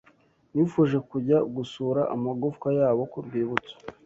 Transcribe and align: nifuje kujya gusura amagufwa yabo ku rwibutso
nifuje 0.53 0.97
kujya 1.09 1.37
gusura 1.55 2.01
amagufwa 2.15 2.67
yabo 2.79 3.01
ku 3.11 3.17
rwibutso 3.25 3.75